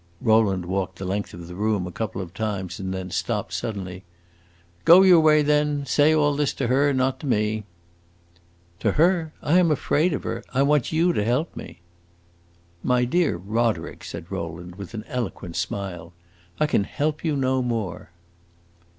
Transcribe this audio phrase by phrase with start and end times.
[0.19, 4.03] Rowland walked the length of the room a couple of times and then stopped suddenly.
[4.83, 5.85] "Go your way, then!
[5.85, 7.65] Say all this to her, not to me!"
[8.79, 9.31] "To her?
[9.43, 11.81] I am afraid of her; I want you to help me."
[12.81, 16.13] "My dear Roderick," said Rowland with an eloquent smile,
[16.59, 18.09] "I can help you no more!"